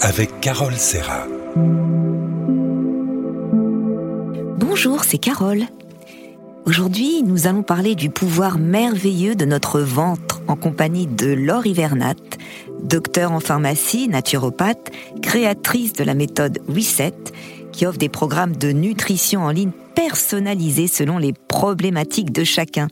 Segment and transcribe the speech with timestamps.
[0.00, 1.26] avec Carole Serra.
[4.56, 5.64] Bonjour, c'est Carole.
[6.64, 12.14] Aujourd'hui, nous allons parler du pouvoir merveilleux de notre ventre en compagnie de Laure Hivernat,
[12.82, 14.90] docteur en pharmacie, naturopathe,
[15.22, 17.14] créatrice de la méthode Reset,
[17.86, 22.88] offre des programmes de nutrition en ligne personnalisés selon les problématiques de chacun.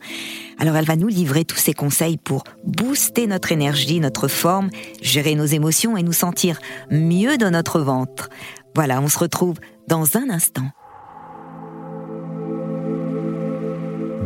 [0.57, 4.69] Alors elle va nous livrer tous ses conseils pour booster notre énergie, notre forme,
[5.01, 6.59] gérer nos émotions et nous sentir
[6.91, 8.29] mieux dans notre ventre.
[8.75, 9.55] Voilà, on se retrouve
[9.87, 10.69] dans un instant.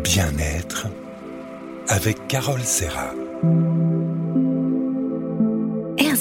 [0.03, 0.87] Bien-être
[1.87, 3.13] avec Carole Serra.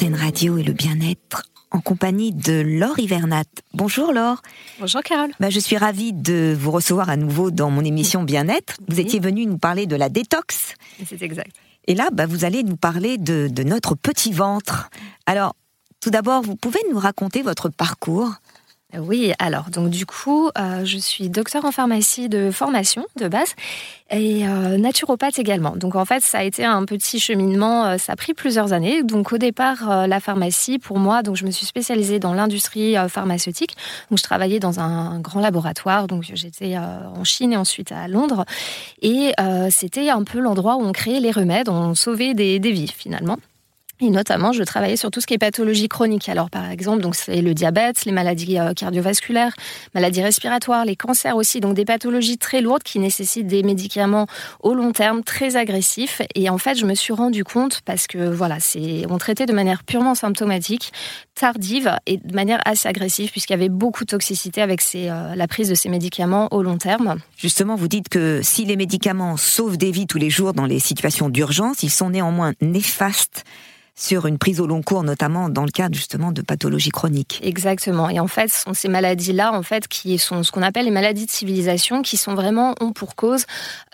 [0.03, 3.45] RZN Radio et le bien-être en compagnie de Laure Hivernat.
[3.73, 4.43] Bonjour Laure.
[4.81, 5.31] Bonjour Carole.
[5.39, 8.79] Bah, je suis ravie de vous recevoir à nouveau dans mon émission Bien-être.
[8.89, 10.75] Vous étiez venue nous parler de la détox.
[11.07, 11.55] C'est exact.
[11.87, 14.91] Et là, bah, vous allez nous parler de, de notre petit ventre.
[15.27, 15.55] Alors,
[16.01, 18.35] tout d'abord, vous pouvez nous raconter votre parcours
[18.99, 23.55] oui, alors donc du coup, euh, je suis docteur en pharmacie de formation de base
[24.11, 25.77] et euh, naturopathe également.
[25.77, 29.03] Donc en fait, ça a été un petit cheminement, euh, ça a pris plusieurs années.
[29.03, 33.77] Donc au départ, la pharmacie pour moi, donc je me suis spécialisée dans l'industrie pharmaceutique.
[34.11, 38.45] Donc je travaillais dans un, grand laboratoire, donc j'étais en Chine et ensuite à Londres
[39.01, 39.33] et
[39.71, 43.39] c'était un peu l'endroit où on créait les remèdes, on sauvait des vies finalement.
[44.05, 46.29] Et notamment, je travaillais sur tout ce qui est pathologie chronique.
[46.29, 49.55] Alors, par exemple, donc c'est le diabète, les maladies euh, cardiovasculaires,
[49.95, 54.27] maladies respiratoires, les cancers aussi, donc des pathologies très lourdes qui nécessitent des médicaments
[54.59, 56.21] au long terme très agressifs.
[56.35, 59.53] Et en fait, je me suis rendu compte parce que voilà, c'est on traitait de
[59.53, 60.93] manière purement symptomatique,
[61.37, 65.47] tardive et de manière assez agressive puisqu'il y avait beaucoup de toxicité avec euh, la
[65.47, 67.19] prise de ces médicaments au long terme.
[67.37, 70.81] Justement, vous dites que si les médicaments sauvent des vies tous les jours dans les
[70.81, 73.45] situations d'urgence, ils sont néanmoins néfastes
[73.95, 77.41] sur une prise au long cours, notamment dans le cadre justement de pathologies chroniques.
[77.43, 78.09] Exactement.
[78.09, 80.91] Et en fait, ce sont ces maladies-là, en fait, qui sont ce qu'on appelle les
[80.91, 83.45] maladies de civilisation, qui sont vraiment ont pour cause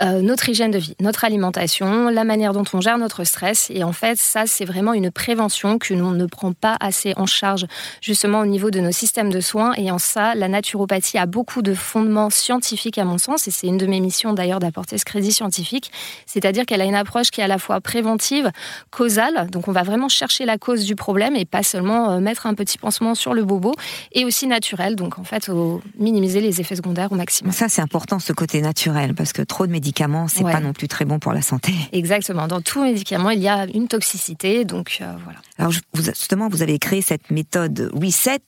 [0.01, 3.71] euh, notre hygiène de vie, notre alimentation, la manière dont on gère notre stress.
[3.71, 7.27] Et en fait, ça, c'est vraiment une prévention que l'on ne prend pas assez en
[7.27, 7.67] charge,
[8.01, 9.73] justement au niveau de nos systèmes de soins.
[9.77, 13.49] Et en ça, la naturopathie a beaucoup de fondements scientifiques à mon sens.
[13.49, 15.91] Et c'est une de mes missions d'ailleurs d'apporter ce crédit scientifique,
[16.27, 18.53] c'est-à-dire qu'elle a une approche qui est à la fois préventive,
[18.91, 19.49] causale.
[19.51, 22.55] Donc, on va vraiment chercher la cause du problème et pas seulement euh, mettre un
[22.55, 23.75] petit pansement sur le bobo,
[24.13, 25.51] et aussi naturel, donc en fait,
[25.99, 27.53] minimiser les effets secondaires au maximum.
[27.53, 30.89] Ça, c'est important, ce côté naturel, parce que trop de médicaments, c'est pas non plus
[30.89, 31.73] très bon pour la santé.
[31.93, 32.47] Exactement.
[32.47, 35.41] Dans tout médicament, il y a une toxicité, donc euh, voilà.
[35.59, 38.41] Alors, justement, vous avez créé cette méthode Reset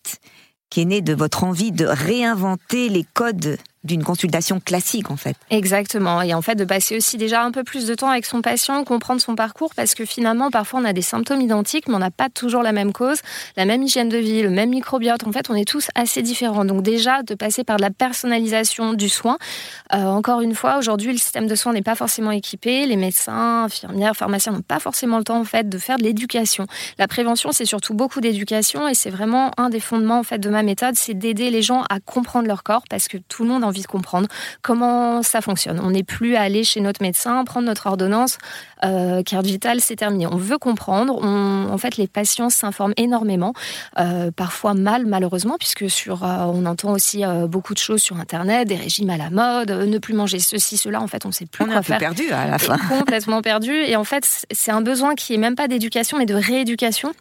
[0.71, 5.37] qui est née de votre envie de réinventer les codes d'une consultation classique en fait.
[5.49, 6.21] Exactement.
[6.21, 8.85] Et en fait de passer aussi déjà un peu plus de temps avec son patient,
[8.85, 12.11] comprendre son parcours parce que finalement parfois on a des symptômes identiques mais on n'a
[12.11, 13.21] pas toujours la même cause,
[13.57, 15.27] la même hygiène de vie, le même microbiote.
[15.27, 16.67] En fait on est tous assez différents.
[16.67, 19.39] Donc déjà de passer par la personnalisation du soin.
[19.95, 22.85] Euh, encore une fois aujourd'hui le système de soins n'est pas forcément équipé.
[22.85, 26.67] Les médecins, infirmières, pharmaciens n'ont pas forcément le temps en fait de faire de l'éducation.
[26.99, 30.51] La prévention c'est surtout beaucoup d'éducation et c'est vraiment un des fondements en fait de
[30.51, 33.65] ma méthode, c'est d'aider les gens à comprendre leur corps parce que tout le monde
[33.71, 34.29] envie de comprendre
[34.63, 35.81] comment ça fonctionne.
[35.83, 38.39] On n'est plus à aller chez notre médecin, prendre notre ordonnance,
[38.85, 40.27] euh, carte vitale, c'est terminé.
[40.27, 41.23] On veut comprendre.
[41.23, 43.53] en fait, les patients s'informent énormément,
[43.99, 48.69] euh, parfois mal malheureusement, puisque sur, euh, on entend aussi beaucoup de choses sur Internet,
[48.69, 51.01] des régimes à la mode, ne plus manger ceci, cela.
[51.01, 52.77] En fait, on ne sait plus on quoi est un perdu à la fin.
[52.89, 53.73] Complètement perdu.
[53.73, 57.13] Et en fait, c'est un besoin qui est même pas d'éducation, mais de rééducation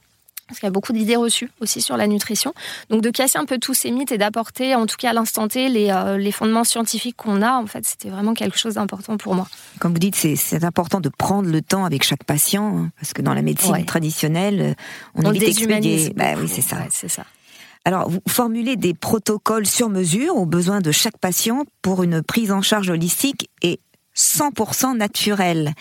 [0.49, 2.53] parce qu'il y a beaucoup d'idées reçues aussi sur la nutrition.
[2.89, 5.47] Donc de casser un peu tous ces mythes et d'apporter, en tout cas à l'instant
[5.47, 9.17] T, les, euh, les, fondements scientifiques qu'on a, en fait, c'était vraiment quelque chose d'important
[9.17, 9.47] pour moi.
[9.79, 13.21] Comme vous dites, c'est important de prendre le temps avec chaque patient, hein, parce que
[13.21, 14.73] dans la médecine traditionnelle, euh,
[15.15, 16.13] on, on évite d'expédier.
[16.15, 16.77] Bah, oui, c'est ça.
[16.89, 17.23] c'est ça.
[17.85, 22.51] Alors, vous formulez des protocoles sur mesure aux besoins de chaque patient pour une prise
[22.51, 23.79] en charge holistique et
[24.15, 25.73] 100% naturelle.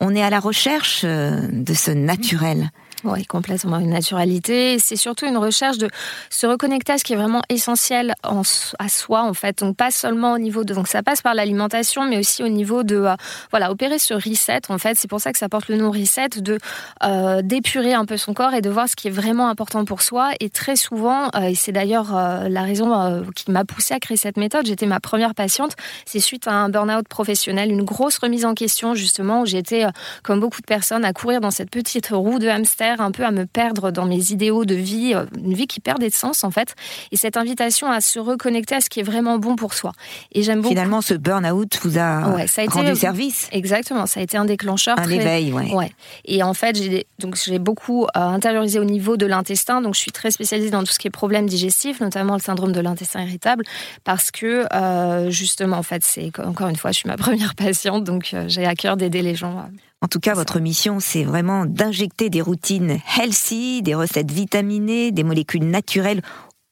[0.00, 2.70] On est à la recherche euh, de ce naturel.
[3.04, 4.78] Oui, complètement une naturalité.
[4.78, 5.88] C'est surtout une recherche de
[6.30, 8.42] se reconnecter à ce qui est vraiment essentiel en,
[8.78, 9.60] à soi, en fait.
[9.60, 12.82] Donc pas seulement au niveau de, donc ça passe par l'alimentation, mais aussi au niveau
[12.82, 13.14] de, euh,
[13.50, 14.62] voilà, opérer ce reset.
[14.68, 16.58] En fait, c'est pour ça que ça porte le nom reset, de
[17.04, 20.02] euh, d'épurer un peu son corps et de voir ce qui est vraiment important pour
[20.02, 20.30] soi.
[20.40, 24.36] Et très souvent, euh, et c'est d'ailleurs la raison qui m'a poussée à créer cette
[24.36, 24.66] méthode.
[24.66, 25.72] J'étais ma première patiente.
[26.04, 29.84] C'est suite à un burn-out professionnel, une grosse remise en question justement où j'étais,
[30.22, 33.30] comme beaucoup de personnes, à courir dans cette petite roue de hamster un peu à
[33.30, 36.50] me perdre dans mes idéaux de vie, euh, une vie qui perdait de sens en
[36.50, 36.74] fait.
[37.12, 39.92] Et cette invitation à se reconnecter à ce qui est vraiment bon pour soi.
[40.32, 40.68] Et j'aime beaucoup.
[40.68, 42.20] Finalement, ce burn-out vous a,
[42.68, 43.48] rendu service.
[43.52, 44.98] Exactement, ça a été un déclencheur.
[44.98, 45.72] Un éveil, ouais.
[45.74, 45.92] ouais.
[46.24, 49.80] Et en fait, j'ai donc j'ai beaucoup euh, intériorisé au niveau de l'intestin.
[49.80, 52.72] Donc, je suis très spécialisée dans tout ce qui est problèmes digestifs, notamment le syndrome
[52.72, 53.64] de l'intestin irritable,
[54.04, 58.04] parce que euh, justement, en fait, c'est encore une fois, je suis ma première patiente,
[58.04, 59.68] donc j'ai à cœur d'aider les gens.
[60.00, 65.24] En tout cas, votre mission, c'est vraiment d'injecter des routines healthy, des recettes vitaminées, des
[65.24, 66.22] molécules naturelles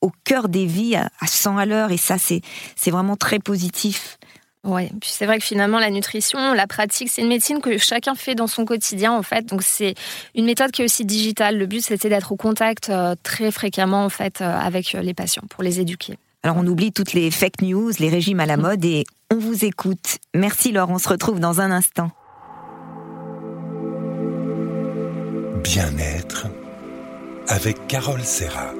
[0.00, 1.90] au cœur des vies à 100 à l'heure.
[1.90, 2.42] Et ça, c'est
[2.90, 4.18] vraiment très positif.
[4.66, 8.16] Oui, puis c'est vrai que finalement la nutrition, la pratique, c'est une médecine que chacun
[8.16, 9.46] fait dans son quotidien en fait.
[9.46, 9.94] Donc c'est
[10.34, 11.56] une méthode qui est aussi digitale.
[11.56, 15.14] Le but c'était d'être au contact euh, très fréquemment en fait euh, avec euh, les
[15.14, 16.18] patients pour les éduquer.
[16.42, 19.64] Alors on oublie toutes les fake news, les régimes à la mode et on vous
[19.64, 20.18] écoute.
[20.34, 22.10] Merci Laure, on se retrouve dans un instant.
[25.66, 26.46] Bien-être
[27.48, 28.72] avec Carole Serra.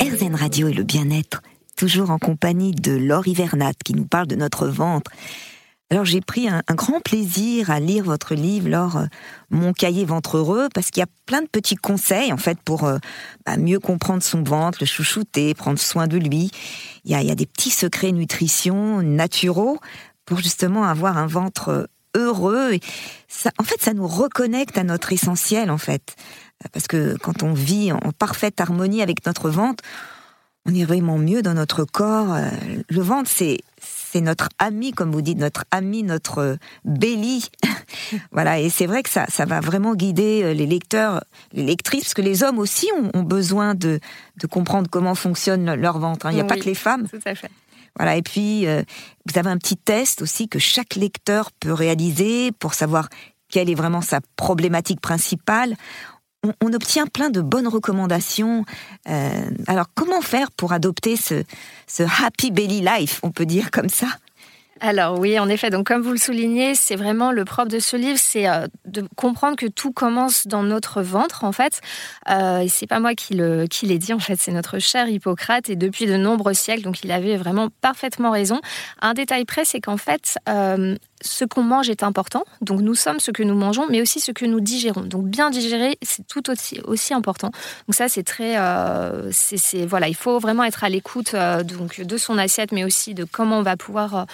[0.00, 1.42] RZN Radio et le bien-être,
[1.76, 5.12] toujours en compagnie de Laure Hivernat qui nous parle de notre ventre.
[5.90, 9.06] Alors j'ai pris un, grand plaisir à lire votre livre, Laure, euh,
[9.50, 12.82] Mon cahier ventre heureux, parce qu'il y a plein de petits conseils en fait pour
[12.82, 12.98] euh,
[13.46, 16.50] bah, mieux comprendre son ventre, le chouchouter, prendre soin de lui.
[17.04, 19.78] Il y a, il y a des petits secrets nutrition naturaux
[20.26, 22.74] pour justement avoir un ventre heureux.
[22.74, 22.80] Et
[23.28, 26.16] ça, en fait, ça nous reconnecte à notre essentiel, en fait.
[26.72, 29.82] Parce que quand on vit en parfaite harmonie avec notre ventre,
[30.66, 32.36] on est vraiment mieux dans notre corps.
[32.88, 33.58] Le ventre, c'est
[34.14, 37.48] c'est notre ami, comme vous dites, notre ami, notre belly.
[38.30, 42.04] voilà, et c'est vrai que ça, ça va vraiment guider euh, les lecteurs, les lectrices,
[42.04, 43.98] parce que les hommes aussi ont, besoin de,
[44.40, 46.26] de comprendre comment fonctionne leur ventre.
[46.26, 46.30] Hein.
[46.30, 47.08] Il n'y a pas que les femmes.
[47.08, 47.50] Tout à fait.
[47.96, 48.16] Voilà.
[48.16, 48.82] Et puis, euh,
[49.26, 53.08] vous avez un petit test aussi que chaque lecteur peut réaliser pour savoir
[53.48, 55.76] quelle est vraiment sa problématique principale.
[56.60, 58.64] On, obtient plein de bonnes recommandations.
[59.08, 61.42] Euh, alors, comment faire pour adopter ce,
[61.86, 64.08] ce happy belly life, on peut dire comme ça?
[64.80, 65.70] Alors oui, en effet.
[65.70, 69.04] Donc comme vous le soulignez, c'est vraiment le propre de ce livre, c'est euh, de
[69.16, 71.80] comprendre que tout commence dans notre ventre en fait.
[72.30, 76.06] Euh, c'est pas moi qui l'ai dit en fait, c'est notre cher Hippocrate et depuis
[76.06, 76.82] de nombreux siècles.
[76.82, 78.60] Donc il avait vraiment parfaitement raison.
[79.00, 82.44] Un détail près, c'est qu'en fait, euh, ce qu'on mange est important.
[82.60, 85.02] Donc nous sommes ce que nous mangeons, mais aussi ce que nous digérons.
[85.02, 87.50] Donc bien digérer, c'est tout aussi, important.
[87.88, 92.00] Donc ça, c'est très, euh, c'est voilà, il faut vraiment être à l'écoute euh, donc
[92.00, 94.26] de son assiette, mais aussi de comment on va pouvoir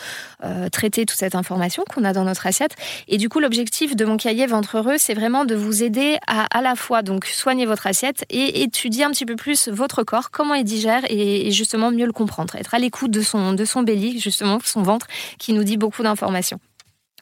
[0.45, 2.75] euh, traiter toute cette information qu'on a dans notre assiette.
[3.09, 6.51] Et du coup, l'objectif de mon cahier ventre heureux, c'est vraiment de vous aider à
[6.51, 10.31] à la fois donc soigner votre assiette et étudier un petit peu plus votre corps,
[10.31, 13.83] comment il digère et, justement mieux le comprendre, être à l'écoute de son de son
[13.83, 15.07] belly, justement son ventre,
[15.39, 16.61] qui nous dit beaucoup d'informations.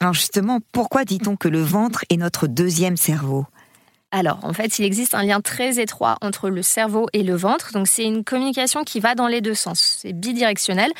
[0.01, 3.45] Alors justement, pourquoi dit-on que le ventre est notre deuxième cerveau?
[4.11, 7.73] Alors, en fait, il existe un lien très étroit entre le cerveau et le ventre.
[7.73, 9.99] Donc, c'est une communication qui va dans les deux sens.
[10.01, 10.91] C'est bidirectionnel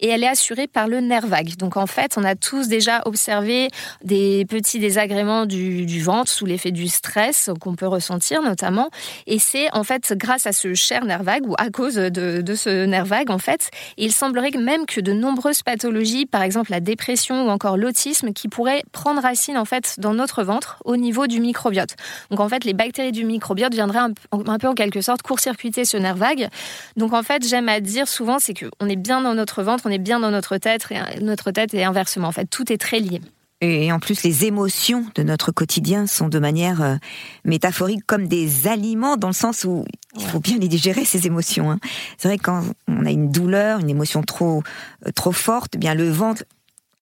[0.00, 1.56] et elle est assurée par le nerf vague.
[1.58, 3.68] Donc, en fait, on a tous déjà observé
[4.02, 8.90] des petits désagréments du, ventre sous l'effet du stress qu'on peut ressentir notamment.
[9.28, 12.54] Et c'est en fait grâce à ce cher nerf vague ou à cause de, de
[12.54, 16.80] ce nerf vague, en fait, il semblerait même que de nombreuses pathologies, par exemple la
[16.80, 21.28] dépression ou encore l'autisme, qui pourraient prendre racine en fait dans notre ventre au niveau
[21.28, 21.94] du microbiote.
[22.30, 25.96] Donc, en fait, les bactéries du microbiote viendraient un, peu en quelque sorte court-circuiter ce
[25.96, 26.48] nerf vague.
[26.96, 29.90] Donc en fait, j'aime à dire souvent, c'est qu'on est bien dans notre ventre, on
[29.90, 32.28] est bien dans notre tête, et notre tête et inversement.
[32.28, 33.20] En fait, tout est très lié.
[33.62, 36.96] Et en plus, les émotions de notre quotidien sont de manière euh,
[37.44, 41.70] métaphorique comme des aliments, dans le sens où il faut bien les digérer ces émotions.
[41.70, 41.78] Hein.
[42.18, 44.62] C'est vrai que quand on a une douleur, une émotion trop
[45.06, 46.44] euh, trop forte, eh bien le ventre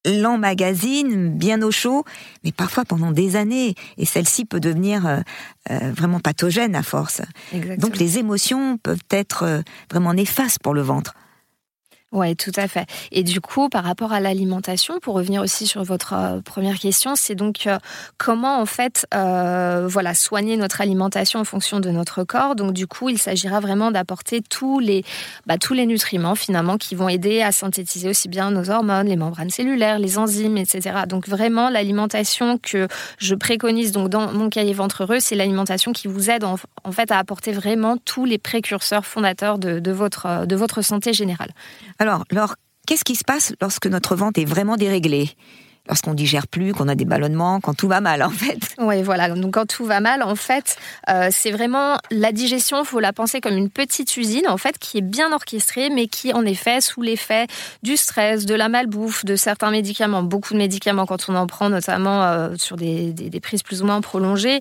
[0.05, 2.05] l'emmagasine bien au chaud,
[2.45, 3.75] mais parfois pendant des années.
[3.99, 5.21] Et celle-ci peut devenir euh,
[5.71, 7.23] euh, vraiment pathogène à force.
[7.79, 11.15] Donc les émotions peuvent être euh, vraiment néfastes pour le ventre.
[12.15, 12.87] Oui, tout à fait.
[13.11, 17.17] Et du coup, par rapport à l'alimentation, pour revenir aussi sur votre euh, première question,
[17.17, 17.77] c'est donc euh,
[18.19, 22.55] comment en fait, euh, voilà, soigner notre alimentation en fonction de notre corps.
[22.55, 25.03] Donc du coup, il s'agira vraiment d'apporter tous les,
[25.47, 29.17] bah, tous les nutriments finalement qui vont aider à synthétiser aussi bien nos hormones, les
[29.17, 31.01] membranes cellulaires, les enzymes, etc.
[31.09, 32.87] Donc vraiment, l'alimentation que
[33.19, 36.57] je préconise donc dans mon cahier ventre c'est l'alimentation qui vous aide en,
[36.93, 41.51] fait à apporter vraiment tous les précurseurs fondateurs de votre, de votre santé générale.
[42.05, 42.57] Alors,
[42.87, 45.31] qu'est-ce qui se passe lorsque notre ventre est vraiment déréglé
[45.87, 48.59] lorsqu'on digère plus, qu'on a des ballonnements, quand tout va mal en fait.
[48.79, 49.29] Oui, voilà.
[49.29, 50.77] Donc quand tout va mal, en fait,
[51.11, 52.81] euh, c'est vraiment la digestion.
[52.81, 56.07] Il faut la penser comme une petite usine en fait qui est bien orchestrée, mais
[56.07, 57.47] qui en effet sous l'effet
[57.83, 61.69] du stress, de la malbouffe, de certains médicaments, beaucoup de médicaments quand on en prend,
[61.69, 64.61] notamment euh, sur des, des, prises plus ou moins prolongées,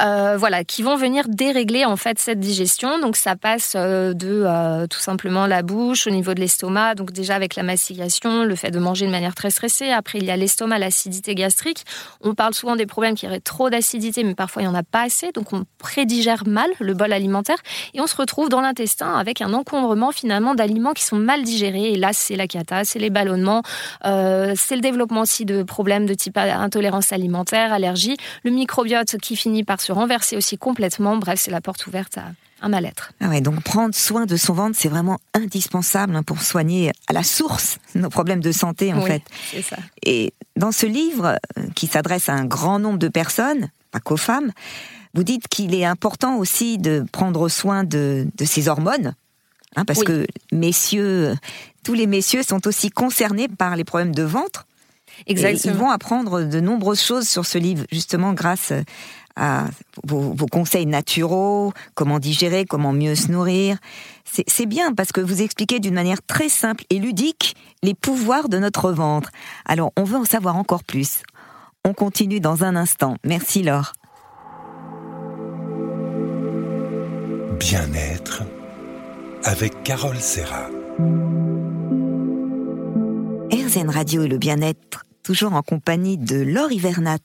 [0.00, 2.98] euh, voilà, qui vont venir dérégler en fait cette digestion.
[2.98, 7.54] Donc ça passe de tout simplement la bouche au niveau de l'estomac, donc déjà avec
[7.54, 9.90] la mastication, le fait de manger de manière très stressée.
[9.90, 11.84] Après il y a l'estomac à l'acidité gastrique.
[12.20, 14.82] On parle souvent des problèmes qui auraient trop d'acidité, mais parfois il n'y en a
[14.82, 17.58] pas assez, donc on prédigère mal le bol alimentaire
[17.94, 21.92] et on se retrouve dans l'intestin avec un encombrement finalement d'aliments qui sont mal digérés.
[21.92, 23.62] Et là, c'est la cata, c'est les ballonnements,
[24.04, 29.36] euh, c'est le développement aussi de problèmes de type intolérance alimentaire, allergie, le microbiote qui
[29.36, 31.16] finit par se renverser aussi complètement.
[31.16, 32.24] Bref, c'est la porte ouverte à
[32.62, 33.12] un mal-être.
[33.20, 37.12] Ah ouais, donc prendre soin de son ventre, c'est vraiment indispensable hein, pour soigner à
[37.12, 39.22] la source nos problèmes de santé en oui, fait.
[39.50, 39.76] C'est ça.
[40.02, 44.16] Et dans ce livre euh, qui s'adresse à un grand nombre de personnes, pas qu'aux
[44.16, 44.52] femmes,
[45.14, 49.14] vous dites qu'il est important aussi de prendre soin de, de ses hormones,
[49.76, 50.04] hein, parce Oui.
[50.06, 51.34] que messieurs,
[51.84, 54.66] tous les messieurs sont aussi concernés par les problèmes de ventre.
[55.26, 55.72] Et Exactement.
[55.74, 58.72] ils vont apprendre de nombreuses choses sur ce livre, justement grâce
[59.36, 59.66] à
[60.04, 63.78] vos, vos conseils naturaux, comment digérer, comment mieux se nourrir.
[64.24, 68.48] C'est c'est bien parce que vous expliquez d'une manière très simple et ludique les pouvoirs
[68.48, 69.30] de notre ventre.
[69.66, 71.22] Alors, on veut en savoir encore plus.
[71.84, 73.16] On continue dans un instant.
[73.24, 73.92] Merci Laure.
[77.58, 78.42] Bien-être
[79.44, 80.68] avec Carole Serra.
[83.52, 87.18] RZN Radio et le bien-être, toujours en compagnie de Laure Hivernat.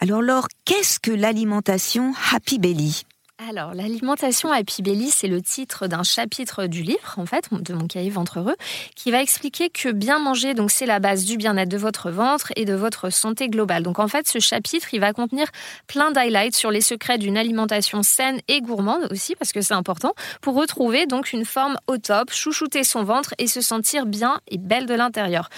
[0.00, 3.04] Alors Laure, qu'est-ce que l'alimentation Happy Belly?
[3.48, 7.88] Alors, l'alimentation Happy Belly, c'est le titre d'un chapitre du livre, en fait, de mon
[7.88, 8.54] cahier Ventre Heureux,
[8.94, 12.52] qui va expliquer que bien manger, donc, c'est la base du bien-être de votre ventre
[12.54, 13.82] et de votre santé globale.
[13.82, 15.48] Donc, en fait, ce chapitre, il va contenir
[15.88, 20.14] plein d'highlights sur les secrets d'une alimentation saine et gourmande aussi, parce que c'est important,
[20.40, 24.58] pour retrouver donc une forme au top, chouchouter son ventre et se sentir bien et
[24.58, 25.48] belle de l'intérieur.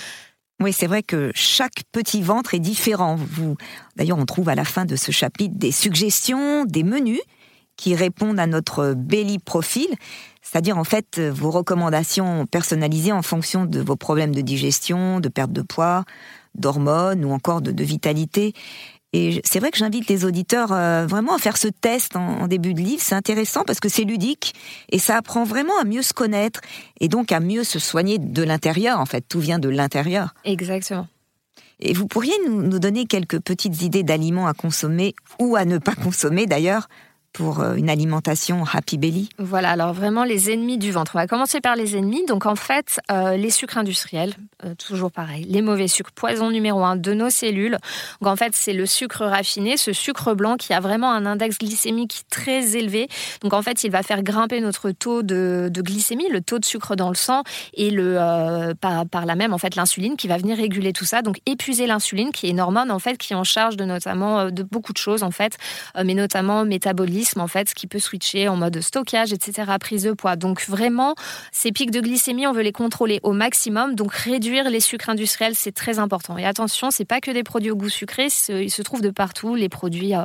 [0.60, 3.16] Oui, c'est vrai que chaque petit ventre est différent.
[3.16, 3.56] Vous,
[3.96, 7.20] d'ailleurs, on trouve à la fin de ce chapitre des suggestions, des menus
[7.76, 9.88] qui répondent à notre belly profil,
[10.42, 15.52] c'est-à-dire en fait vos recommandations personnalisées en fonction de vos problèmes de digestion, de perte
[15.52, 16.04] de poids,
[16.54, 18.52] d'hormones ou encore de, de vitalité.
[19.16, 22.48] Et c'est vrai que j'invite les auditeurs euh, vraiment à faire ce test en, en
[22.48, 23.00] début de livre.
[23.00, 24.54] C'est intéressant parce que c'est ludique
[24.90, 26.60] et ça apprend vraiment à mieux se connaître
[26.98, 28.98] et donc à mieux se soigner de l'intérieur.
[28.98, 30.34] En fait, tout vient de l'intérieur.
[30.44, 31.06] Exactement.
[31.78, 35.78] Et vous pourriez nous, nous donner quelques petites idées d'aliments à consommer ou à ne
[35.78, 36.88] pas consommer d'ailleurs
[37.34, 41.12] pour euh, une alimentation happy belly Voilà, alors vraiment les ennemis du ventre.
[41.16, 42.24] On va commencer par les ennemis.
[42.26, 46.82] Donc en fait, euh, les sucres industriels, euh, toujours pareil, les mauvais sucres, poison numéro
[46.84, 47.76] un de nos cellules.
[48.22, 51.58] Donc en fait, c'est le sucre raffiné, ce sucre blanc qui a vraiment un index
[51.58, 53.08] glycémique très élevé.
[53.42, 56.94] Donc en fait, il va faire grimper notre taux de, glycémie, le taux de sucre
[56.94, 57.42] dans le sang,
[57.74, 61.20] et le par, par là même en fait l'insuline qui va venir réguler tout ça.
[61.20, 64.50] Donc épuiser l'insuline, qui est une hormone en fait qui est en charge de notamment
[64.52, 65.56] de beaucoup de choses en fait,
[65.96, 70.12] mais notamment métabolisme en fait, ce qui peut switcher en mode stockage, etc., prise de
[70.12, 70.36] poids.
[70.36, 71.14] Donc vraiment,
[71.52, 73.94] ces pics de glycémie, on veut les contrôler au maximum.
[73.94, 76.38] Donc réduire les sucres industriels, c'est très important.
[76.38, 79.54] Et attention, c'est pas que des produits au goût sucré, ils se trouvent de partout,
[79.54, 80.24] les produits, euh,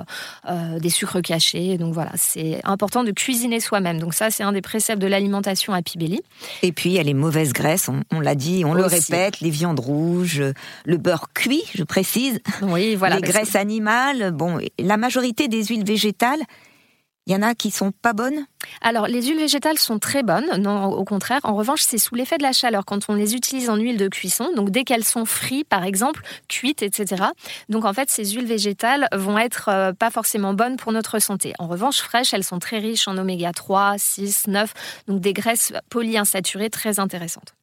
[0.49, 1.77] euh, des sucres cachés.
[1.77, 3.99] Donc voilà, c'est important de cuisiner soi-même.
[3.99, 6.21] Donc ça, c'est un des préceptes de l'alimentation Happy Belly.
[6.63, 9.39] Et puis il y a les mauvaises graisses, on, on l'a dit, on le répète,
[9.41, 10.43] les viandes rouges,
[10.85, 13.17] le beurre cuit, je précise, Oui, voilà.
[13.17, 14.31] les graisses animales.
[14.31, 16.41] Bon, la majorité des huiles végétales,
[17.29, 18.48] il y en a qui sont pas bonnes?
[18.81, 21.39] Alors, les huiles végétales sont très bonnes, non, au contraire.
[21.43, 24.07] En revanche, c'est sous l'effet de la chaleur quand on les utilise en huile de
[24.07, 24.50] cuisson.
[24.55, 27.25] Donc, dès qu'elles sont frites, par exemple, cuites, etc.
[27.69, 31.53] Donc, en fait, ces huiles végétales vont être euh, pas forcément bonnes pour notre santé.
[31.59, 34.74] En revanche, fraîches, elles sont très riches en oméga 3, 6, 9,
[35.07, 37.53] donc des graisses polyinsaturées très intéressantes.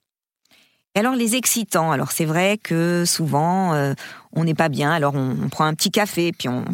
[0.95, 3.93] Et alors les excitants, alors c'est vrai que souvent euh,
[4.33, 6.65] on n'est pas bien, alors on, on prend un petit café, puis on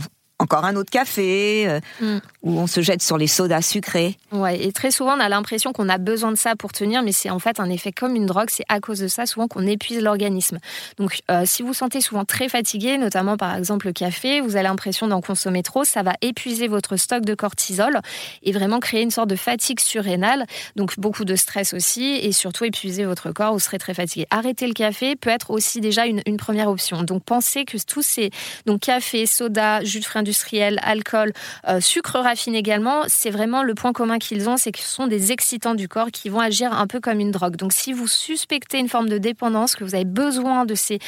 [0.42, 2.18] encore un autre café, euh, Mm.
[2.42, 4.16] ou on se jette sur les sodas sucrés.
[4.32, 7.12] Ouais, et très souvent, on a l'impression qu'on a besoin de ça pour tenir, mais
[7.12, 8.48] c'est en fait un effet comme une drogue.
[8.50, 10.58] C'est à cause de ça souvent qu'on épuise l'organisme.
[10.98, 14.64] Donc, euh, si vous sentez souvent très fatigué, notamment par exemple le café, vous avez
[14.64, 18.00] l'impression d'en consommer trop, ça va épuiser votre stock de cortisol
[18.42, 20.46] et vraiment créer une sorte de fatigue surrénale.
[20.76, 23.52] Donc, beaucoup de stress aussi, et surtout épuiser votre corps.
[23.52, 24.26] Vous serez très fatigué.
[24.30, 27.02] Arrêter le café peut être aussi déjà une, une première option.
[27.02, 28.30] Donc, pensez que tous ces
[28.66, 31.32] donc café, soda, jus de fruits industriels alcool,
[31.80, 35.30] sucre raffiné également, c'est vraiment le point commun qu'ils ont, c'est que ce sont des
[35.30, 37.56] excitants du corps qui vont agir un peu comme une drogue.
[37.56, 40.98] Donc si vous suspectez une forme de dépendance, que vous avez besoin de ces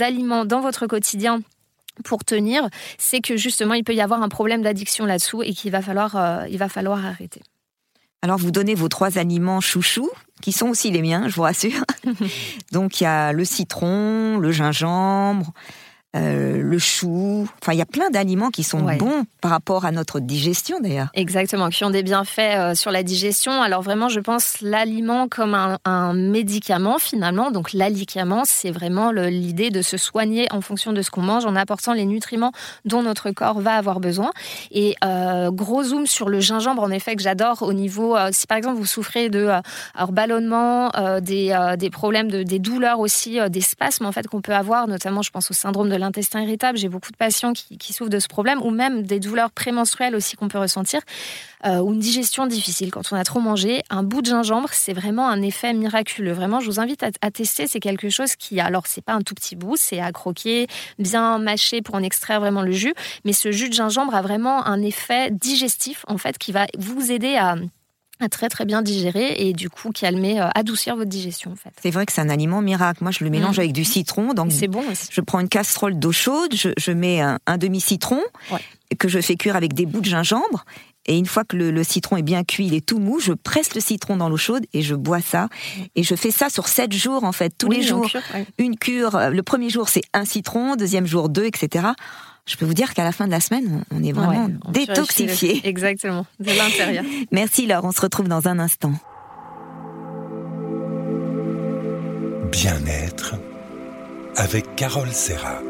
[0.00, 1.40] aliments dans votre quotidien,
[2.02, 5.70] pour tenir, c'est que justement il peut y avoir un problème d'addiction là-dessous et qu'il
[5.70, 7.40] va falloir, euh, il va falloir arrêter.
[8.20, 10.10] Alors vous donnez vos trois aliments chouchous,
[10.40, 11.84] qui sont aussi les miens, je vous rassure.
[12.72, 15.52] Donc il y a le citron, le gingembre,
[16.14, 17.48] euh, le chou.
[17.60, 21.08] Enfin, il y a plein d'aliments qui sont bons par rapport à notre digestion d'ailleurs.
[21.14, 23.62] Exactement, qui ont des bienfaits euh, sur la digestion.
[23.62, 27.50] Alors vraiment, je pense l'aliment comme un, médicament finalement.
[27.50, 31.56] Donc l'alicament, c'est vraiment l'idée de se soigner en fonction de ce qu'on mange, en
[31.56, 32.52] apportant les nutriments
[32.84, 34.30] dont notre corps va avoir besoin.
[34.70, 38.58] Et euh, gros zoom sur le gingembre, en effet, que j'adore au niveau, si par
[38.58, 39.48] exemple vous souffrez de
[39.94, 40.90] alors, ballonnement,
[41.20, 45.22] des, des problèmes, de, des douleurs aussi, des spasmes en fait qu'on peut avoir, notamment
[45.22, 46.78] je pense au syndrome de l'intestin irritable.
[46.78, 50.36] J'ai beaucoup de patients qui, souffrent de ce problème, ou même des douleurs prémenstruelles aussi
[50.36, 51.00] qu'on peut ressentir,
[51.66, 53.82] euh, ou une digestion difficile quand on a trop mangé.
[53.90, 56.32] Un bout de gingembre, c'est vraiment un effet miraculeux.
[56.32, 57.66] Vraiment, je vous invite à, tester.
[57.66, 60.66] C'est quelque chose qui, alors, c'est pas un tout petit bout, c'est à croquer,
[60.98, 62.94] bien mâcher pour en extraire vraiment le jus.
[63.24, 67.10] Mais ce jus de gingembre a vraiment un effet digestif, en fait, qui va vous
[67.10, 67.56] aider à
[68.28, 71.70] très très bien digérer et du coup calmer, euh, adoucir votre digestion en fait.
[71.82, 73.02] C'est vrai que c'est un aliment miracle.
[73.02, 73.60] Moi je le mélange mm.
[73.60, 75.08] avec du citron, donc c'est bon aussi.
[75.10, 78.20] Je prends une casserole d'eau chaude, je, mets un, demi citron
[78.98, 80.64] que je fais cuire avec des bouts de gingembre.
[81.06, 83.74] Et une fois que le, citron est bien cuit, il est tout mou, je presse
[83.74, 85.48] le citron dans l'eau chaude et je bois ça.
[85.96, 88.08] Et je fais ça sur sept jours en fait, tous les jours.
[88.58, 89.14] Une cure.
[89.16, 91.88] Euh, le premier jour c'est un citron, deuxième jour deux, etc
[92.46, 95.66] je peux vous dire qu'à la fin de la semaine, on est vraiment détoxifié.
[95.66, 97.04] Exactement, de l'intérieur.
[97.30, 98.92] Merci Laure, on se retrouve dans un instant.
[102.50, 103.36] Bien-être
[104.36, 105.60] avec Carole Serra.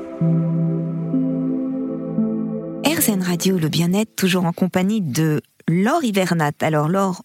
[2.84, 6.52] RZN Radio, le bien-être, toujours en compagnie de Laure Hivernat.
[6.60, 7.22] Alors Laure,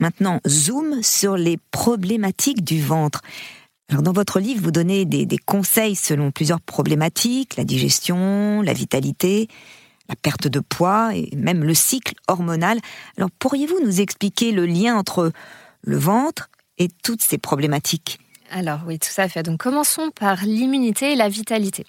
[0.00, 3.22] maintenant, zoom sur les problématiques du ventre.
[3.90, 9.48] Alors dans votre livre, vous donnez des, conseils selon plusieurs problématiques, la digestion, la vitalité,
[10.10, 12.80] la perte de poids et même le cycle hormonal.
[13.16, 15.32] Alors pourriez-vous nous expliquer le lien entre
[15.82, 18.18] le ventre et toutes ces problématiques?
[18.50, 19.42] Alors oui, tout à fait.
[19.42, 21.84] Donc commençons par l'immunité et la vitalité.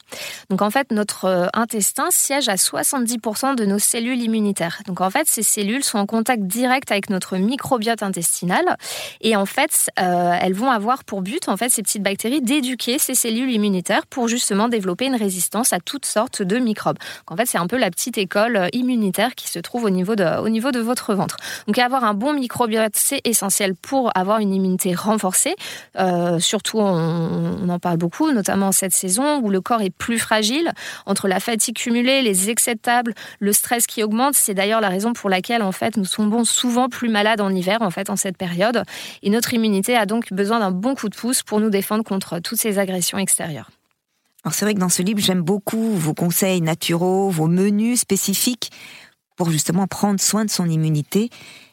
[0.49, 4.81] Donc en fait, notre euh, intestin siège à 70% de nos cellules immunitaires.
[4.85, 8.77] Donc en fait, ces cellules sont en contact direct avec notre microbiote intestinal
[9.21, 12.99] et en fait, euh, elles vont avoir pour but, en fait, ces petites bactéries, d'éduquer
[12.99, 16.98] ces cellules immunitaires pour justement développer une résistance à toutes sortes de microbes.
[17.19, 19.89] Donc en fait, c'est un peu la petite école euh, immunitaire qui se trouve au
[19.89, 21.37] niveau de, au niveau de votre ventre.
[21.67, 25.55] Donc avoir un bon microbiote, c'est essentiel pour avoir une immunité renforcée.
[26.50, 30.74] Surtout, on, en parle beaucoup, notamment cette saison où le corps est plus fragile
[31.05, 32.75] entre la fatigue cumulée, les excès
[33.40, 34.35] le stress qui augmente.
[34.35, 37.81] C'est d'ailleurs la raison pour laquelle, en fait, nous tombons souvent plus malades en hiver,
[37.81, 38.83] en fait, en cette période.
[39.24, 42.40] Et notre immunité a donc besoin d'un bon coup de pouce pour nous défendre contre
[42.40, 43.70] toutes ces agressions extérieures.
[44.44, 48.72] Alors c'est vrai que dans ce livre, j'aime beaucoup vos conseils naturaux, vos menus spécifiques
[49.35, 51.29] pour justement prendre soin de son immunité,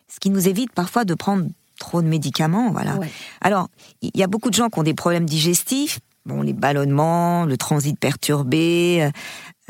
[0.09, 1.47] ce qui nous évite parfois de prendre
[1.79, 2.99] trop de médicaments, voilà.
[3.41, 3.69] Alors,
[4.03, 7.57] il y a beaucoup de gens qui ont des problèmes digestifs, bon, les ballonnements, le
[7.57, 9.11] transit perturbé,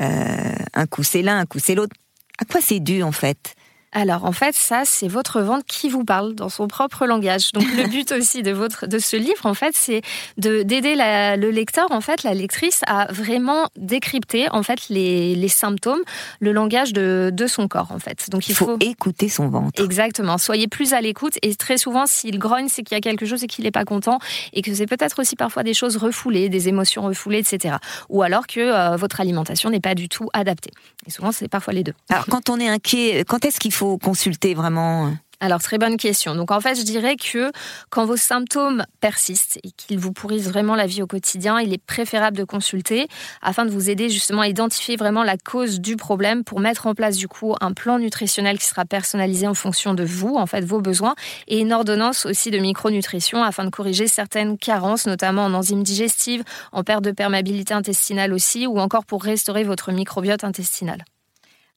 [0.01, 1.95] euh, un coup c'est l'un, un coup c'est l'autre.
[2.39, 3.55] À quoi c'est dû en fait?
[3.97, 7.51] Alors en fait, ça c'est votre ventre qui vous parle dans son propre langage.
[7.53, 10.03] Donc le but aussi de votre de ce livre en fait, c'est
[10.37, 15.47] de d'aider le lecteur en fait, la lectrice à vraiment décrypter en fait les, les
[15.47, 16.01] symptômes,
[16.39, 18.29] le langage de, de son corps en fait.
[18.29, 19.83] Donc il, faut, écouter son ventre.
[19.83, 20.37] Exactement.
[20.37, 23.43] Soyez plus à l'écoute et très souvent s'il grogne, c'est qu'il y a quelque chose
[23.43, 24.19] et qu'il n'est pas content
[24.53, 27.77] et que c'est peut-être aussi parfois des choses refoulées, des émotions refoulées, etc.
[28.09, 30.71] Ou alors que euh, votre alimentation n'est pas du tout adaptée.
[31.07, 31.93] Et souvent c'est parfois les deux.
[32.09, 36.33] Alors quand on est inquiet, quand est-ce qu'il faut consulter vraiment alors, très bonne question.
[36.33, 37.51] Donc, en fait, je dirais que
[37.91, 41.83] quand vos symptômes persistent et qu'ils vous pourrissent vraiment la vie au quotidien, il est
[41.83, 43.07] préférable de consulter
[43.43, 46.95] afin de vous aider justement à identifier vraiment la cause du problème pour mettre en
[46.95, 50.65] place du coup un plan nutritionnel qui sera personnalisé en fonction de vous, en fait,
[50.65, 51.13] vos besoins
[51.47, 56.43] et une ordonnance aussi de micronutrition afin de corriger certaines carences, notamment en enzymes digestives,
[56.71, 61.05] en perte de perméabilité intestinale aussi ou encore pour restaurer votre microbiote intestinal.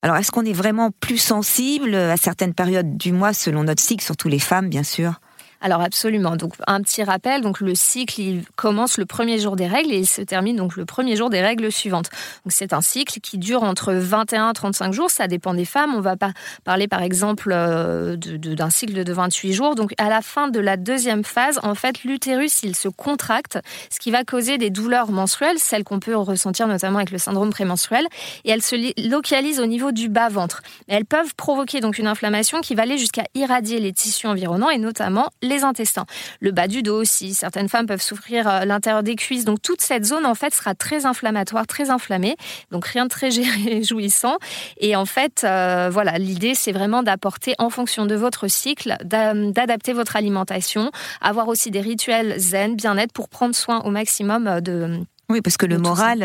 [0.02, 4.02] Alors, est-ce qu'on est vraiment plus sensible à certaines périodes du mois selon notre cycle,
[4.02, 5.20] surtout les femmes, bien sûr?
[5.62, 6.36] Alors absolument.
[6.36, 10.06] Donc un petit rappel, donc le cycle commence le premier jour des règles et il
[10.06, 12.08] se termine donc le premier jour des règles suivantes.
[12.44, 15.94] Donc c'est un cycle qui dure entre 21 et 35 jours, ça dépend des femmes.
[15.94, 16.32] On va pas
[16.64, 19.74] parler par exemple euh, d'un cycle de 28 jours.
[19.74, 23.58] Donc à la fin de la deuxième phase, en fait l'utérus il se contracte,
[23.90, 27.50] ce qui va causer des douleurs menstruelles, celles qu'on peut ressentir notamment avec le syndrome
[27.50, 28.06] prémenstruel,
[28.44, 28.76] et elles se
[29.08, 30.62] localisent au niveau du bas ventre.
[30.88, 34.78] Elles peuvent provoquer donc une inflammation qui va aller jusqu'à irradier les tissus environnants et
[34.78, 36.06] notamment intestins.
[36.40, 37.34] Le bas du dos aussi.
[37.34, 39.44] Certaines femmes peuvent souffrir euh, l'intérieur des cuisses.
[39.44, 42.36] Donc toute cette zone en fait sera très inflammatoire, très inflammée.
[42.70, 43.28] Donc rien de très
[43.64, 44.38] réjouissant.
[44.78, 49.92] Et en fait, euh, voilà, l'idée c'est vraiment d'apporter en fonction de votre cycle, d'adapter
[49.92, 55.00] votre alimentation, avoir aussi des rituels zen, bien-être pour prendre soin au maximum euh, de
[55.28, 56.18] oui, parce que le moral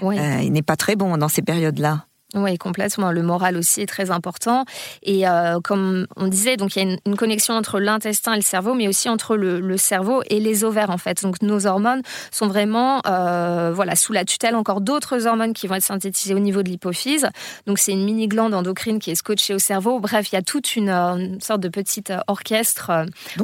[0.00, 2.06] n'est pas très bon dans ces périodes-là.
[2.34, 3.12] Oui, complètement.
[3.12, 4.64] Le moral aussi est très important.
[5.02, 8.42] Et euh, comme on disait, donc il y a une, connexion entre l'intestin et le
[8.42, 11.22] cerveau, mais aussi entre le, cerveau et les ovaires en fait.
[11.22, 15.76] Donc nos hormones sont vraiment, euh, voilà, sous la tutelle encore d'autres hormones qui vont
[15.76, 17.28] être synthétisées au niveau de l'hypophyse.
[17.66, 20.00] Donc c'est une mini glande endocrine qui est scotchée au cerveau.
[20.00, 22.90] Bref, il y a toute une, euh, sorte de petite orchestre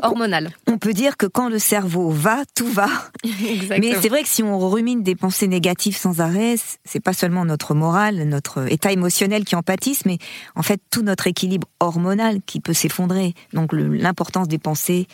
[0.02, 0.50] hormonal.
[0.66, 2.88] On peut dire que quand le cerveau va, tout va.
[3.70, 7.44] mais c'est vrai que si on rumine des pensées négatives sans arrêt, c'est pas seulement
[7.44, 10.16] notre morale, notre état émotionnel qui en pâtisse, mais
[10.56, 13.34] en fait tout notre équilibre hormonal qui peut s'effondrer.
[13.52, 15.06] Donc l'importance des pensées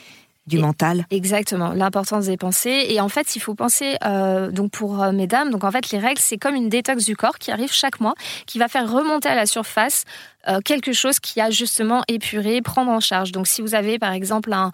[0.46, 1.06] du mental.
[1.11, 2.87] Exactement, l'importance des pensées.
[2.88, 5.98] Et en fait, il faut penser, euh, donc pour euh, mesdames, donc en fait, les
[5.98, 8.14] règles, c'est comme une détox du corps qui arrive chaque mois,
[8.46, 10.04] qui va faire remonter à la surface
[10.48, 13.32] euh, quelque chose qui a justement épuré, prendre en charge.
[13.32, 14.70] Donc si vous avez par exemple un,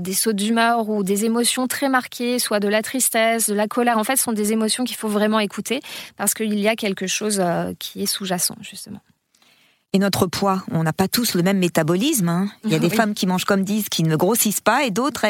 [0.00, 3.98] des sauts d'humeur ou des émotions très marquées, soit de la tristesse, de la colère,
[3.98, 5.80] en fait, ce sont des émotions qu'il faut vraiment écouter
[6.16, 7.42] parce qu'il y a quelque chose
[7.78, 9.00] qui est sous-jacent, justement.
[9.92, 12.28] Et notre poids, on n'a pas tous le même métabolisme.
[12.28, 12.48] Hein.
[12.64, 15.26] Il y a des femmes qui mangent comme disent, qui ne grossissent pas, et d'autres,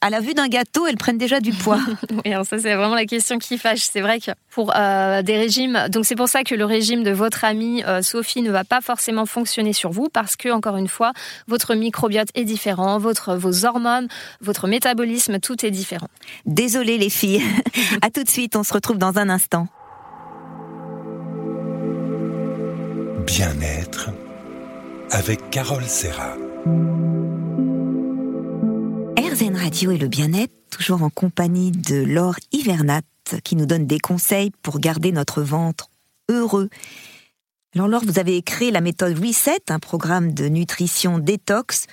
[0.00, 1.80] à la vue d'un gâteau, elles prennent déjà du poids.
[2.10, 3.80] oui, alors ça c'est vraiment la question qui fâche.
[3.80, 7.10] C'est vrai que pour euh, des régimes, donc c'est pour ça que le régime de
[7.10, 10.88] votre amie euh, Sophie ne va pas forcément fonctionner sur vous, parce que encore une
[10.88, 11.12] fois,
[11.48, 14.06] votre microbiote est différent, votre vos hormones,
[14.40, 16.08] votre métabolisme, tout est différent.
[16.46, 17.42] Désolée les filles.
[18.02, 19.66] à tout de suite, on se retrouve dans un instant.
[23.26, 24.10] Bien-être
[25.10, 26.36] avec Carole Serra.
[29.18, 33.02] RZN Radio et le bien-être, toujours en compagnie de Laure Hivernat,
[33.42, 35.88] qui nous donne des conseils pour garder notre ventre
[36.28, 36.68] heureux.
[37.74, 41.86] Alors Laure, vous avez créé la méthode Reset, un programme de nutrition détox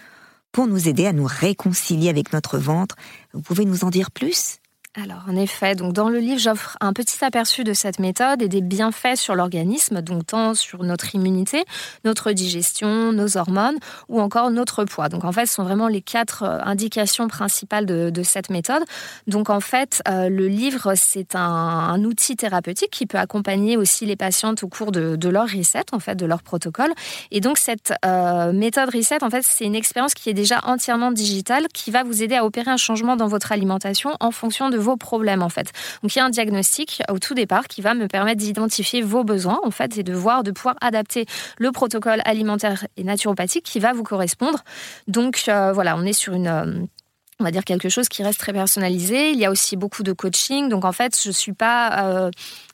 [0.51, 2.95] pour nous aider à nous réconcilier avec notre ventre.
[3.33, 4.61] Vous pouvez nous en dire plus?
[4.99, 8.49] Alors, en effet, donc dans le livre, j'offre un petit aperçu de cette méthode et
[8.49, 11.63] des bienfaits sur l'organisme, donc tant sur notre immunité,
[12.04, 13.77] notre digestion, nos hormones
[14.10, 15.08] ou encore notre poids.
[15.08, 18.84] Donc, en fait, ce sont vraiment les quatre euh, indications principales de, cette méthode.
[19.27, 24.17] Donc, en fait, euh, le livre, c'est un, outil thérapeutique qui peut accompagner aussi les
[24.17, 26.91] patientes au cours de, leur reset, en fait, de leur protocole.
[27.32, 31.13] Et donc, cette euh, méthode reset, en fait, c'est une expérience qui est déjà entièrement
[31.13, 34.80] digitale, qui va vous aider à opérer un changement dans votre alimentation en fonction de
[34.81, 35.71] vos problèmes en fait.
[36.01, 39.23] Donc il y a un diagnostic au tout départ qui va me permettre d'identifier vos
[39.23, 41.25] besoins en fait et de voir, de pouvoir adapter
[41.57, 44.63] le protocole alimentaire et naturopathique qui va vous correspondre.
[45.07, 46.85] Donc euh, voilà, on est sur une euh,
[47.41, 49.31] on va dire quelque chose qui reste très personnalisé.
[49.31, 50.69] Il y a aussi beaucoup de coaching.
[50.69, 52.31] Donc en fait, je suis pas euh,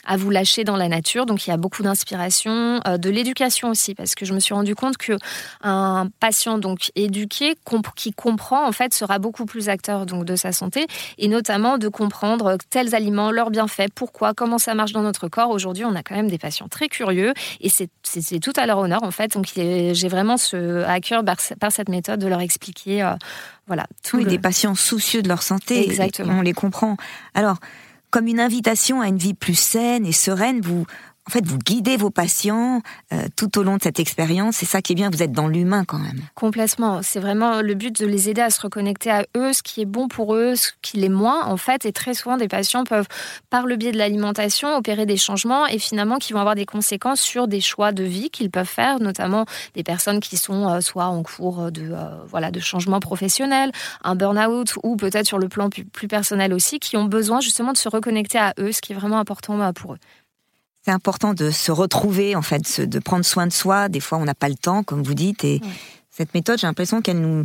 [0.08, 1.26] à vous lâcher dans la nature.
[1.26, 4.54] Donc il y a beaucoup d'inspiration, euh, de l'éducation aussi, parce que je me suis
[4.54, 5.14] rendu compte que
[5.62, 7.56] un patient donc éduqué
[7.96, 11.88] qui comprend en fait sera beaucoup plus acteur donc de sa santé et notamment de
[11.90, 15.50] comprendre tels aliments, leurs bienfaits, pourquoi, comment ça marche dans notre corps.
[15.50, 19.04] Aujourd'hui, on a quand même des patients très curieux et c'est tout à leur honneur
[19.04, 19.34] en fait.
[19.34, 21.24] Donc j'ai vraiment ce à cœur
[21.60, 23.04] par, cette méthode de leur expliquer.
[23.04, 23.16] Euh,
[23.68, 23.86] voilà.
[24.04, 25.84] Tous des patients soucieux de leur santé.
[25.84, 26.36] Exactement.
[26.40, 26.96] On les comprend.
[27.34, 27.58] Alors,
[28.12, 30.62] comme une invitation à une vie plus saine et sereine.
[30.62, 30.86] Vous,
[31.28, 34.56] en fait, vous guidez vos patients euh, tout au long de cette expérience.
[34.56, 36.22] C'est ça qui est bien, vous êtes dans l'humain quand même.
[36.36, 37.02] Complètement.
[37.04, 39.86] C'est vraiment le but de les aider à se reconnecter à eux, ce qui est
[39.86, 41.86] bon pour eux, ce qui l'est moins, en fait.
[41.86, 43.08] Et très souvent, des patients peuvent,
[43.50, 47.20] par le biais de l'alimentation, opérer des changements et finalement qui vont avoir des conséquences
[47.20, 51.08] sur des choix de vie qu'ils peuvent faire, notamment des personnes qui sont euh, soit
[51.08, 55.70] en cours de, euh, voilà, de changement professionnel, un burn-out ou peut-être sur le plan
[55.70, 58.94] plus, plus personnel aussi, qui ont besoin justement de se reconnecter à eux, ce qui
[58.94, 60.00] est vraiment important pour eux
[60.88, 63.90] c'est important de se retrouver, en fait, de prendre soin de soi.
[63.90, 65.60] Des fois, on n'a pas le temps, comme vous dites, et
[66.10, 67.44] cette méthode, j'ai l'impression qu'elle nous,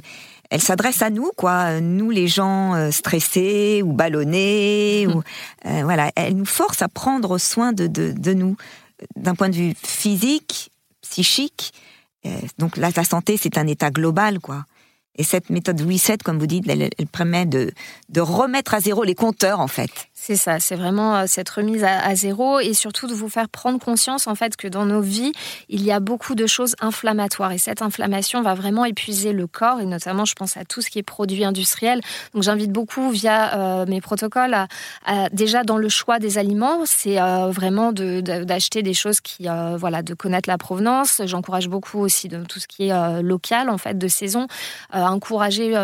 [0.48, 5.24] elle s'adresse à nous, quoi, nous les gens euh, stressés ou ballonnés, ou
[5.66, 8.56] euh, voilà, elle nous force à prendre soin de, de, nous
[9.16, 11.72] d'un point de vue physique, psychique.
[12.24, 14.66] Euh, donc là, la santé, c'est un état global, quoi.
[15.16, 17.72] Et cette méthode reset, comme vous dites, elle, elle permet de,
[18.08, 19.90] de remettre à zéro les compteurs, en fait.
[20.24, 23.80] C'est ça, c'est vraiment euh, cette remise à, zéro et surtout de vous faire prendre
[23.80, 25.32] conscience en fait que dans nos vies,
[25.68, 29.80] il y a beaucoup de choses inflammatoires et cette inflammation va vraiment épuiser le corps
[29.80, 32.00] et notamment je pense à tout ce qui est produit industriel.
[32.34, 37.20] Donc j'invite beaucoup via euh, mes protocoles à, déjà dans le choix des aliments, c'est
[37.20, 41.20] euh, vraiment d'acheter des choses qui voilà de connaître la provenance.
[41.24, 44.46] J'encourage beaucoup aussi de tout ce qui est local en fait de saison,
[44.92, 45.76] encourager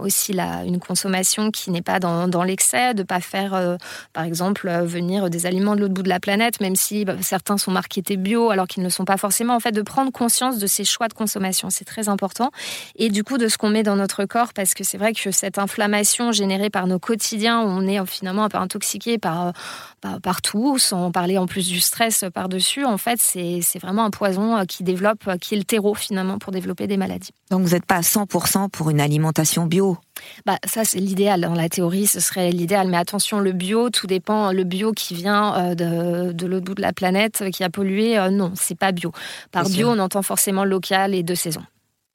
[0.00, 3.78] aussi la, une consommation qui n'est pas dans, dans l'excès, de pas faire
[4.12, 7.14] par exemple, euh, venir des aliments de l'autre bout de la planète, même si bah,
[7.20, 9.54] certains sont marketés bio alors qu'ils ne sont pas forcément.
[9.54, 12.50] En fait, de prendre conscience de ces choix de consommation, c'est très important.
[12.96, 15.30] Et du coup, de ce qu'on met dans notre corps, parce que c'est vrai que
[15.30, 20.18] cette inflammation générée par nos quotidiens, on est euh, finalement un peu intoxiqué par, euh,
[20.22, 24.64] par, tout, sans parler en plus du stress par-dessus, en fait, c'est vraiment un poison
[24.66, 27.30] qui développe, qui est le terreau finalement pour développer des maladies.
[27.50, 29.98] Donc vous n'êtes pas à 100% pour une alimentation bio?
[30.46, 31.42] Bah, ça, c'est l'idéal.
[31.42, 32.88] Dans la théorie, ce serait l'idéal.
[32.88, 34.52] Mais attention, le bio, tout dépend.
[34.52, 38.18] Le bio qui vient euh, de, de l'autre bout de la planète, qui a pollué,
[38.18, 39.12] euh, non, c'est pas bio.
[39.50, 41.62] Par bio, on entend forcément local et de saison.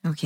[0.08, 0.26] Ok.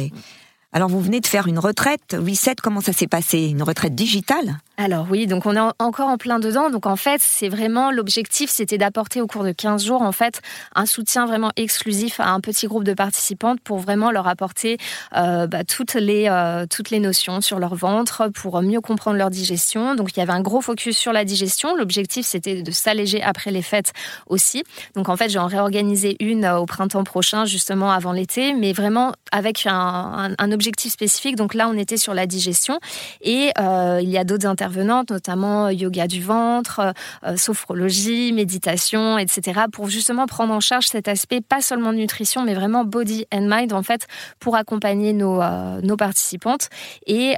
[0.73, 2.15] Alors, vous venez de faire une retraite.
[2.17, 3.47] Reset, comment ça s'est passé?
[3.47, 4.57] Une retraite digitale?
[4.83, 6.71] Alors oui, donc on est encore en plein dedans.
[6.71, 10.41] Donc en fait, c'est vraiment l'objectif, c'était d'apporter au cours de 15 jours en fait
[10.73, 14.77] un soutien vraiment exclusif à un petit groupe de participantes pour vraiment leur apporter
[15.15, 19.29] euh, bah, toutes les euh, toutes les notions sur leur ventre pour mieux comprendre leur
[19.29, 19.93] digestion.
[19.93, 21.75] Donc il y avait un gros focus sur la digestion.
[21.75, 23.93] L'objectif c'était de s'alléger après les fêtes
[24.25, 24.63] aussi.
[24.95, 29.11] Donc en fait, j'en réorganisé une euh, au printemps prochain justement avant l'été, mais vraiment
[29.31, 31.35] avec un, objectif spécifique.
[31.35, 32.79] Donc là, on était sur la digestion
[33.21, 36.91] et il y a d'autres intervenants notamment euh, yoga du ventre, euh,
[37.25, 42.53] euh, sophrologie, méditation, etc., pour justement prendre en charge cet aspect, pas seulement nutrition, mais
[42.53, 44.07] vraiment body and mind, en fait,
[44.39, 45.41] pour accompagner nos,
[45.81, 46.69] nos participantes.
[47.05, 47.35] Et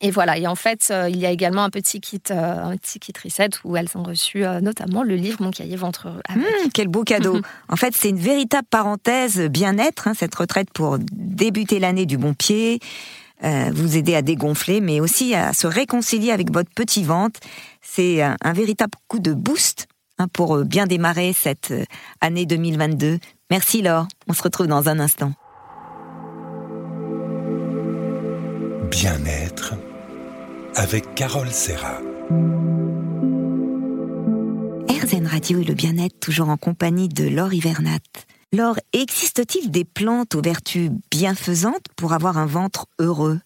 [0.00, 3.12] et voilà, et en fait, il y a également un petit kit, un petit kit
[3.22, 6.08] reset où elles ont reçu notamment le livre Mon cahier ventre.
[6.34, 10.98] Mmh, quel beau cadeau En fait, c'est une véritable parenthèse bien-être, hein, cette retraite pour
[11.00, 12.80] débuter l'année du bon pied,
[13.42, 17.40] euh, vous aider à dégonfler, mais aussi à se réconcilier avec votre petit ventre.
[17.82, 19.86] C'est un, véritable coup de boost
[20.18, 21.84] hein, pour euh, bien démarrer cette euh,
[22.20, 23.18] année 2022.
[23.50, 25.32] Merci Laure, on se retrouve dans un instant.
[28.90, 29.74] Bien-être
[30.76, 32.00] avec Carole Serra.
[34.88, 37.98] RZN Radio et le bien-être toujours en compagnie de Laure Hivernat.
[38.52, 43.40] Alors, existe-t-il des plantes aux vertus bienfaisantes pour avoir un ventre heureux?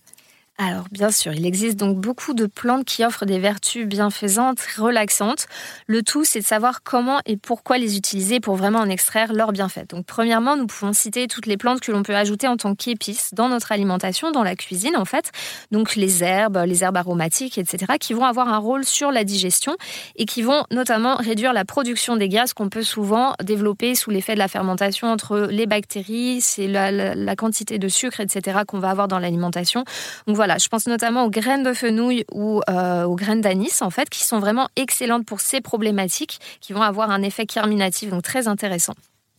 [0.60, 5.46] Alors bien sûr, il existe donc beaucoup de plantes qui offrent des vertus bienfaisantes, relaxantes.
[5.86, 9.52] Le tout, c'est de savoir comment et pourquoi les utiliser pour vraiment en extraire leurs
[9.52, 9.88] bienfaits.
[9.90, 13.34] Donc premièrement, nous pouvons citer toutes les plantes que l'on peut ajouter en tant qu'épices
[13.34, 15.30] dans notre alimentation, dans la cuisine en fait.
[15.70, 19.76] Donc les herbes, les herbes aromatiques, etc., qui vont avoir un rôle sur la digestion
[20.16, 24.34] et qui vont notamment réduire la production des gaz qu'on peut souvent développer sous l'effet
[24.34, 28.90] de la fermentation entre les bactéries, c'est la, la, quantité de sucre, etc., qu'on va
[28.90, 29.84] avoir dans l'alimentation.
[30.26, 33.90] Donc voilà je pense notamment aux graines de fenouil ou euh, aux graines d'anis, en
[33.90, 38.22] fait, qui sont vraiment excellentes pour ces problématiques, qui vont avoir un effet carminatif, donc
[38.22, 38.94] très intéressant.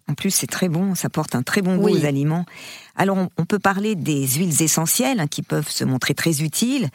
[0.08, 2.46] En plus, c'est très bon, ça porte un très bon goût aux aliments.
[2.96, 6.90] Alors, on, peut parler des huiles essentielles hein, qui peuvent se montrer très utiles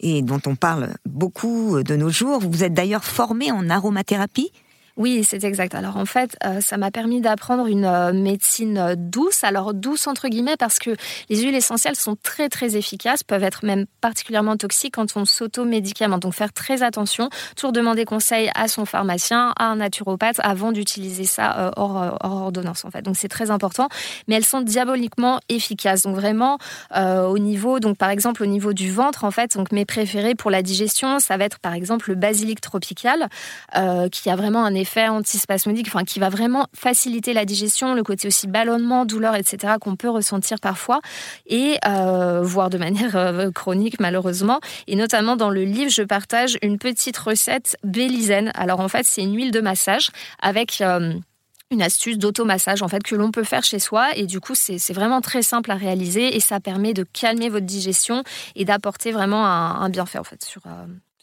[0.00, 2.40] et dont on parle beaucoup de nos jours.
[2.40, 4.50] Vous êtes d'ailleurs formé en aromathérapie?
[4.96, 5.74] Oui, c'est exact.
[5.74, 9.42] Alors en fait, euh, ça m'a permis d'apprendre une euh, médecine euh, douce.
[9.42, 10.90] Alors douce entre guillemets parce que
[11.28, 16.22] les huiles essentielles sont très très efficaces, peuvent être même particulièrement toxiques quand on s'auto-médicamente.
[16.22, 21.24] Donc faire très attention, toujours demander conseil à son pharmacien, à un naturopathe avant d'utiliser
[21.24, 23.02] ça hors, ordonnance en fait.
[23.02, 23.88] Donc c'est très important.
[24.28, 26.02] Mais elles sont diaboliquement efficaces.
[26.02, 26.58] Donc vraiment
[26.94, 30.52] au niveau, donc par exemple au niveau du ventre en fait, donc mes préférés pour
[30.52, 33.28] la digestion, ça va être par exemple le basilic tropical
[34.12, 38.02] qui a vraiment un effet effet antispasmodique, enfin, qui va vraiment faciliter la digestion, le
[38.02, 41.00] côté aussi ballonnement, douleur, etc., qu'on peut ressentir parfois,
[41.46, 44.60] et euh, voire de manière euh, chronique malheureusement.
[44.86, 48.52] Et notamment dans le livre, je partage une petite recette bélisaine.
[48.54, 50.10] Alors en fait, c'est une huile de massage
[50.42, 51.14] avec euh,
[51.70, 54.92] une astuce d'automassage en fait que l'on peut faire chez soi et du coup c'est
[54.92, 58.22] vraiment très simple à réaliser et ça permet de calmer votre digestion
[58.54, 60.60] et d'apporter vraiment un, bienfait en fait sur,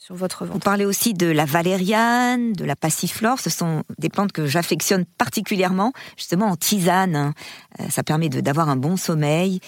[0.01, 0.53] sur votre ventre.
[0.53, 3.39] Vous parlez aussi de la valériane, de la passiflore.
[3.39, 7.33] Ce sont des plantes que j'affectionne particulièrement, justement en tisane.
[7.79, 9.59] Euh, ça permet d'avoir un bon sommeil,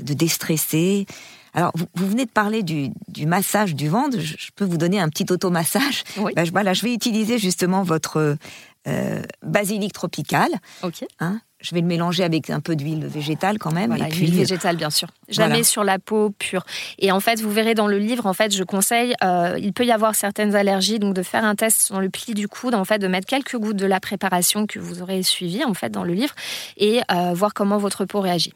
[0.00, 1.06] de déstresser.
[1.54, 2.92] Alors, vous, venez de parler du,
[3.26, 4.20] massage du ventre.
[4.20, 6.04] Je, peux vous donner un petit automassage.
[6.18, 6.32] Oui.
[6.36, 8.36] Ben, je, voilà, je vais utiliser justement votre
[8.86, 10.50] euh, basilic tropical.
[10.84, 11.04] Ok.
[11.18, 11.40] Hein.
[11.60, 13.90] Je vais le mélanger avec un peu d'huile végétale quand même.
[13.90, 15.08] Voilà, et puis, végétale, bien sûr.
[15.28, 16.64] Jamais sur la peau pure.
[16.98, 19.84] Et en fait, vous verrez dans le livre, en fait, je conseille, euh, il peut
[19.84, 22.84] y avoir certaines allergies, donc de faire un test sur le pli du coude, en
[22.84, 26.04] fait, de mettre quelques gouttes de la préparation que vous aurez suivie, en fait, dans
[26.04, 26.34] le livre,
[26.76, 28.54] et euh, voir comment votre peau réagit.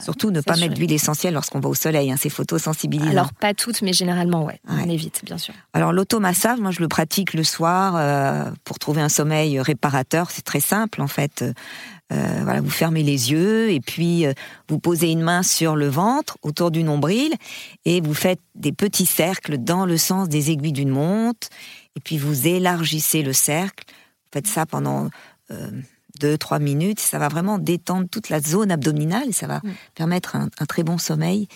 [0.00, 3.10] Surtout ne pas mettre d'huile essentielle lorsqu'on va au soleil, hein, c'est photosensibilisant.
[3.10, 5.54] Alors, pas toutes, mais généralement, ouais, on évite, bien sûr.
[5.72, 10.30] Alors, l'automassage, moi, je le pratique le soir euh, pour trouver un sommeil réparateur.
[10.30, 11.44] C'est très simple, en fait.
[12.12, 14.32] Euh, voilà, vous fermez les yeux et puis euh,
[14.68, 17.32] vous posez une main sur le ventre autour du nombril
[17.84, 21.48] et vous faites des petits cercles dans le sens des aiguilles d'une montre
[21.96, 23.84] et puis vous élargissez le cercle.
[23.88, 25.08] Vous faites ça pendant
[25.50, 25.70] euh,
[26.20, 27.00] deux, trois minutes.
[27.00, 29.72] Ça va vraiment détendre toute la zone abdominale et ça va mm.
[29.94, 31.48] permettre un, un, très bon sommeil.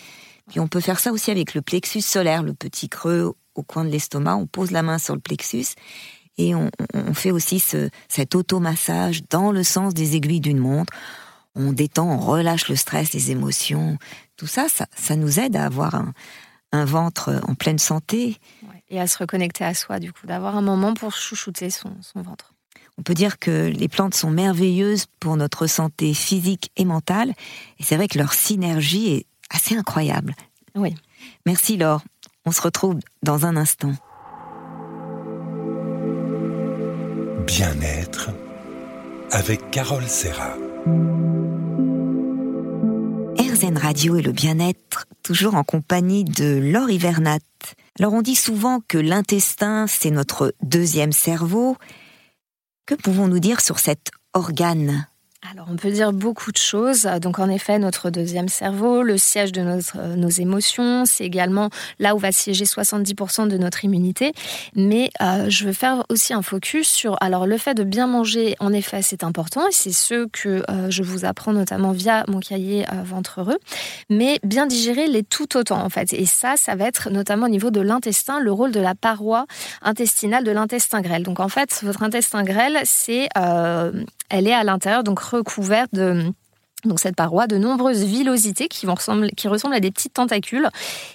[0.49, 3.85] Puis on peut faire ça aussi avec le plexus solaire, le petit creux au coin
[3.85, 4.37] de l'estomac.
[4.37, 5.75] On pose la main sur le plexus
[6.39, 6.71] et on,
[7.15, 10.93] fait aussi ce, cet automassage dans le sens des aiguilles d'une montre.
[11.55, 13.99] On détend, on relâche le stress, les émotions.
[14.37, 18.37] Tout ça, ça, nous aide à avoir un, ventre en pleine santé.
[18.91, 22.21] et à se reconnecter à soi, du coup, d'avoir un moment pour chouchouter son, son
[22.21, 22.53] ventre.
[22.99, 27.35] On peut dire que les plantes sont merveilleuses pour notre santé physique et mentale.
[27.79, 30.35] Et c'est vrai que leur synergie est assez incroyable.
[30.75, 30.95] Oui.
[31.45, 32.03] Merci Laure.
[32.45, 33.93] On se retrouve dans un instant.
[37.47, 38.31] Bien-être
[39.31, 40.57] avec Carole Serra.
[43.39, 47.39] RZN Radio et le bien-être, toujours en compagnie de Laure Hivernat.
[48.01, 51.77] Alors on dit souvent que l'intestin, c'est notre deuxième cerveau.
[52.85, 55.07] Que pouvons-nous dire sur cet organe?
[55.53, 57.03] Alors, on peut dire beaucoup de choses.
[57.21, 62.15] Donc, en effet, notre deuxième cerveau, le siège de euh, nos émotions, c'est également là
[62.15, 64.33] où va siéger 70% de notre immunité.
[64.75, 68.57] Mais euh, je veux faire aussi un focus sur, alors, le fait de bien manger,
[68.61, 72.41] en effet, c'est important et c'est ce que euh, je vous apprends notamment via mon
[72.41, 73.59] cahier Ventre heureux.
[74.11, 76.13] Mais bien digérer les tout autant, en fait.
[76.13, 79.47] Et ça, ça va être notamment au niveau de l'intestin, le rôle de la paroi
[79.83, 81.23] intestinale de l'intestin grêle.
[81.23, 86.33] Donc, en fait, votre intestin grêle, c'est, elle est à l'intérieur, donc recouverte de
[86.85, 90.69] donc cette paroi de nombreuses villosités qui, vont ressembler, qui ressemblent à des petites tentacules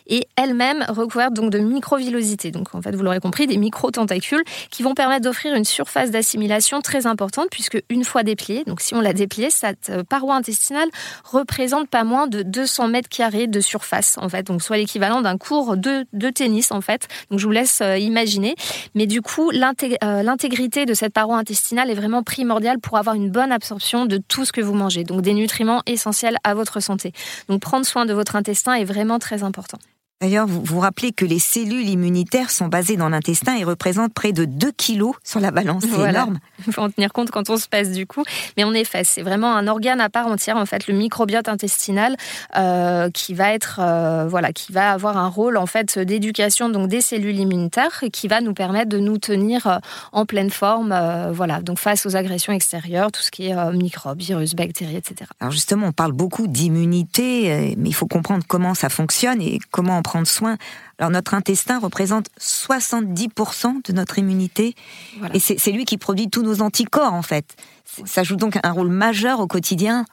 [0.08, 2.50] et elles-mêmes recouvertes donc de microvillosités.
[2.50, 6.82] Donc en fait, vous l'aurez compris, des micro-tentacules qui vont permettre d'offrir une surface d'assimilation
[6.82, 10.90] très importante puisque une fois dépliée, donc si on l'a dépliée, cette euh, paroi intestinale
[11.24, 15.38] représente pas moins de 200 mètres carrés de surface en fait, donc soit l'équivalent d'un
[15.38, 17.08] cours de, de, tennis en fait.
[17.30, 18.56] Donc je vous laisse euh, imaginer.
[18.96, 23.30] Mais du coup, euh, l'intégrité de cette paroi intestinale est vraiment primordiale pour avoir une
[23.30, 25.04] bonne absorption de tout ce que vous mangez.
[25.04, 25.51] Donc des nutriments
[25.86, 27.14] essentiel à votre santé.
[27.48, 29.78] Donc prendre soin de votre intestin est vraiment très important.
[30.22, 34.34] D'ailleurs, vous vous rappelez que les cellules immunitaires sont basées dans l'intestin et représentent près
[34.34, 35.84] de 2 kilos sur la balance.
[35.84, 36.38] C'est énorme.
[36.68, 38.24] Il faut en tenir compte quand on se passe du coup.
[38.56, 42.18] Mais en effet, c'est vraiment un organe à part entière, en fait, le microbiote intestinal,
[42.56, 46.88] euh, qui va être, euh, voilà, qui va avoir un rôle en fait d'éducation donc
[46.88, 49.78] des cellules immunitaires et qui va nous permettre de nous tenir euh,
[50.12, 50.96] en pleine forme,
[51.32, 55.32] voilà, donc face aux agressions extérieures, tout ce qui est microbes, virus, bactéries, etc.
[55.40, 59.98] Alors justement, on parle beaucoup d'immunité, mais il faut comprendre comment ça fonctionne et comment
[59.98, 60.58] on prendre soin.
[61.00, 64.76] Alors notre intestin représente 70% de notre immunité
[65.34, 67.56] et c'est lui qui produit tous nos anticorps en fait.
[67.86, 70.06] Ça joue donc un rôle majeur au quotidien.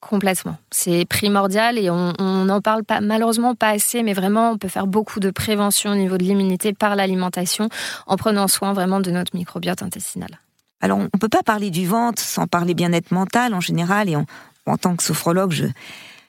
[0.00, 0.56] Complètement.
[0.70, 4.86] C'est primordial et on n'en parle pas, malheureusement pas assez, mais vraiment on peut faire
[4.86, 7.68] beaucoup de prévention au niveau de l'immunité par l'alimentation
[8.06, 10.40] en prenant soin vraiment de notre microbiote intestinal.
[10.80, 14.16] Alors on ne peut pas parler du ventre sans parler bien-être mental en général et
[14.16, 15.66] en tant que sophrologue, je,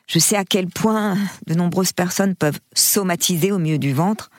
[0.08, 4.30] je sais à quel point de nombreuses personnes peuvent somatiser au milieu du ventre.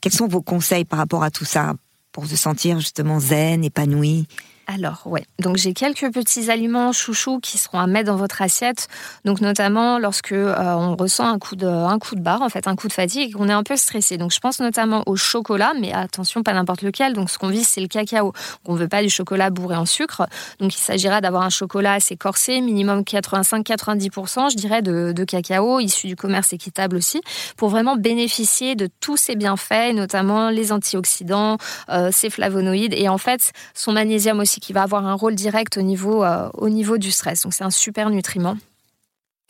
[0.00, 1.74] quels sont vos conseils par rapport à tout ça
[2.12, 4.26] pour se sentir justement zen, épanoui?
[4.66, 5.24] Alors, ouais.
[5.40, 8.88] Donc, j'ai quelques petits aliments chouchous qui seront à mettre dans votre assiette.
[9.24, 12.66] Donc, notamment lorsque euh, on ressent un coup de, un coup de barre, en fait,
[12.66, 14.16] un coup de fatigue et qu'on est un peu stressé.
[14.16, 17.12] Donc, je pense notamment au chocolat, mais attention, pas n'importe lequel.
[17.12, 18.32] Donc, ce qu'on vise, c'est le cacao.
[18.64, 20.26] On ne veut pas du chocolat bourré en sucre.
[20.60, 26.06] Donc, il s'agira d'avoir un chocolat assez corsé, minimum 85-90%, je dirais, de, cacao, issu
[26.06, 27.20] du commerce équitable aussi,
[27.56, 31.58] pour vraiment bénéficier de tous ces bienfaits, notamment les antioxydants,
[31.90, 35.76] euh, ces flavonoïdes et en fait, son magnésium aussi qui va avoir un rôle direct
[35.76, 37.42] au niveau, euh, au niveau du stress.
[37.42, 38.56] Donc c'est un super nutriment.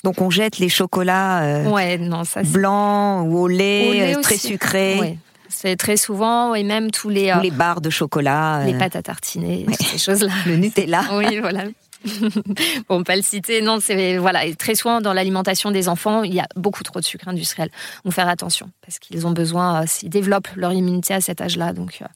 [0.03, 1.99] Donc on jette les chocolats euh,
[2.45, 5.19] blancs ou au lait, euh, très sucrés.
[5.49, 7.33] C'est très souvent, et même tous les...
[7.40, 8.64] les barres de chocolat.
[8.64, 10.33] Les pâtes à tartiner, ces choses-là.
[10.47, 11.05] Le Nutella.
[11.12, 11.64] oui, voilà.
[12.88, 13.62] bon, pas le citer.
[13.62, 14.45] Non, c'est voilà.
[14.45, 17.71] Et très souvent dans l'alimentation des enfants, il y a beaucoup trop de sucre industriel.
[18.05, 21.73] Donc faire attention parce qu'ils ont besoin, euh, s'ils développent leur immunité à cet âge-là.
[21.73, 22.07] Donc euh,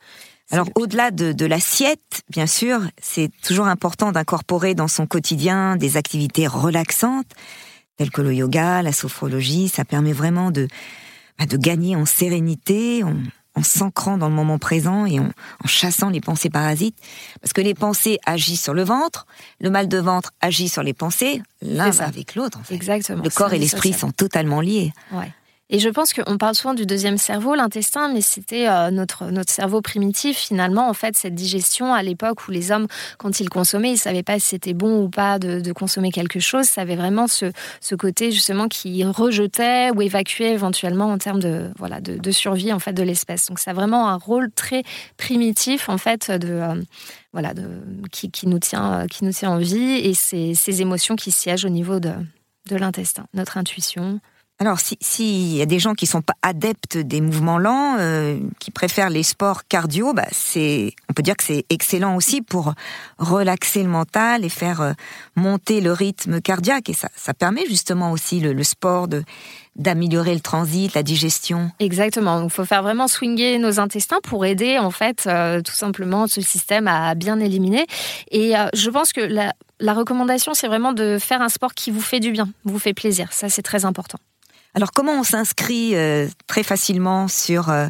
[0.50, 5.96] alors au-delà de, de l'assiette, bien sûr, c'est toujours important d'incorporer dans son quotidien des
[5.96, 7.30] activités relaxantes
[7.96, 9.68] telles que le yoga, la sophrologie.
[9.68, 10.68] Ça permet vraiment de
[11.38, 13.14] bah, de gagner en sérénité, en,
[13.54, 15.30] en s'ancrant dans le moment présent et en,
[15.66, 16.98] chassant les pensées parasites.
[17.40, 19.26] Parce que les pensées agissent sur le ventre,
[19.60, 22.60] le mal de ventre agit sur les pensées, l'un avec l'autre.
[22.70, 23.22] Exactement.
[23.22, 24.92] Le corps et l'esprit sont totalement liés.
[25.12, 25.32] Ouais.
[25.70, 29.52] Et je pense qu'on parle souvent du deuxième cerveau, l'intestin, mais c'était euh, notre, notre
[29.52, 30.88] cerveau primitif finalement.
[30.88, 32.86] En fait, cette digestion à l'époque où les hommes,
[33.18, 36.64] quand ils consommaient, ils savaient pas si c'était bon ou pas de, consommer quelque chose.
[36.64, 37.52] Ça avait vraiment ce,
[37.82, 42.78] ce côté justement qui rejetait ou évacuait éventuellement en termes de, voilà, de, survie en
[42.78, 43.46] fait de l'espèce.
[43.46, 44.82] Donc ça a vraiment un rôle très
[45.16, 46.48] primitif en fait de...
[46.48, 46.82] Euh,
[47.34, 47.68] voilà, de,
[48.10, 51.68] qui, nous tient, qui nous tient en vie et ces, ces émotions qui siègent au
[51.68, 52.12] niveau de,
[52.70, 54.20] de l'intestin, notre intuition,
[54.60, 58.40] alors, s'il si y a des gens qui sont pas adeptes des mouvements lents, euh,
[58.58, 62.74] qui préfèrent les sports cardio, bah c'est, on peut dire que c'est excellent aussi pour
[63.18, 64.92] relaxer le mental et faire euh,
[65.36, 66.88] monter le rythme cardiaque.
[66.88, 69.22] Et ça, ça permet justement aussi le, sport de
[69.76, 71.70] d'améliorer le transit, la digestion.
[71.78, 72.42] Exactement.
[72.42, 76.40] Il faut faire vraiment swinger nos intestins pour aider en fait euh, tout simplement ce
[76.40, 77.86] système à bien éliminer.
[78.32, 82.00] Et je pense que la, la recommandation, c'est vraiment de faire un sport qui vous
[82.00, 83.32] fait du bien, vous fait plaisir.
[83.32, 84.18] Ça, c'est très important.
[84.74, 87.88] Alors comment on s'inscrit euh, très facilement sur euh,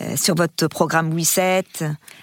[0.00, 1.64] euh, sur votre programme Reset?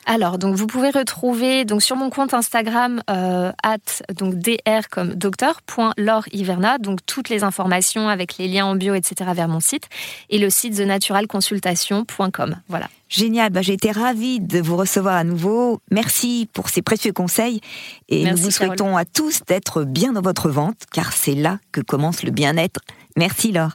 [0.06, 3.78] Alors, donc vous pouvez retrouver donc sur mon compte Instagram at
[4.16, 5.60] donc dr comme docteur
[6.80, 9.90] donc toutes les informations avec les liens en bio etc vers mon site
[10.30, 12.56] et le site thenaturalconsultation.com.
[12.70, 12.88] Voilà.
[13.10, 15.80] Génial, bah, j'ai été ravie de vous recevoir à nouveau.
[15.92, 17.62] Merci pour ces précieux conseils
[18.10, 21.82] et nous vous souhaitons à tous d'être bien dans votre ventre car c'est là que
[21.82, 22.82] commence le bien-être.
[23.16, 23.72] Merci Laure.